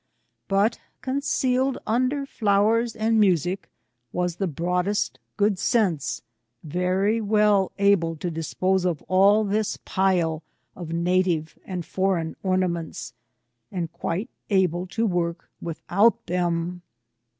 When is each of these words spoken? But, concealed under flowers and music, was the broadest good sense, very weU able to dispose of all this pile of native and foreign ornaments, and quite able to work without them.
But, 0.47 0.79
concealed 1.03 1.77
under 1.85 2.25
flowers 2.25 2.95
and 2.95 3.19
music, 3.19 3.69
was 4.11 4.37
the 4.37 4.47
broadest 4.47 5.19
good 5.37 5.59
sense, 5.59 6.23
very 6.63 7.21
weU 7.21 7.69
able 7.77 8.15
to 8.15 8.31
dispose 8.31 8.83
of 8.83 9.03
all 9.03 9.43
this 9.43 9.77
pile 9.85 10.41
of 10.75 10.91
native 10.91 11.55
and 11.65 11.85
foreign 11.85 12.35
ornaments, 12.41 13.13
and 13.71 13.93
quite 13.93 14.31
able 14.49 14.87
to 14.87 15.05
work 15.05 15.47
without 15.61 16.25
them. 16.25 16.81